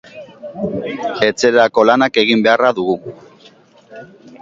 [1.27, 2.99] Etxerako lanak egin beharra dugu.